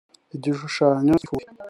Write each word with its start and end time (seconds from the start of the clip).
igishushanyo 0.35 1.13
cy 1.21 1.25
ifuhe 1.25 1.45